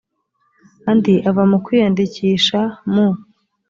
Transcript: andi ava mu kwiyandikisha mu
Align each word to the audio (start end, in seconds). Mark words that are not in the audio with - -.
andi 0.89 1.15
ava 1.29 1.43
mu 1.51 1.57
kwiyandikisha 1.65 2.59
mu 2.93 3.07